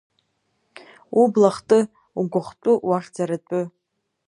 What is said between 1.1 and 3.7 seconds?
Убла хты, угәахәтәы уахьӡаратәы.